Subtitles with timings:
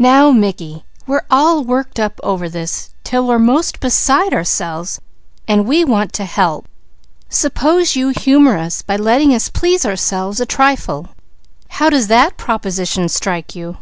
[0.00, 5.00] Now Mickey, we're all worked up over this till we're most beside ourselves,
[5.48, 6.66] so we want to help;
[7.28, 11.10] suppose you humour us, by letting us please ourselves a trifle.
[11.68, 13.76] How does that proposition strike you?"